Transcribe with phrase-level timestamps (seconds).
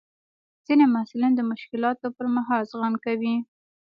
[0.65, 3.35] ځینې محصلین د مشکلاتو پر مهال زغم کوي.